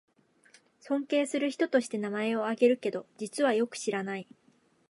[0.79, 4.27] 尊敬する人として名前をあげるけど、実はよく知らない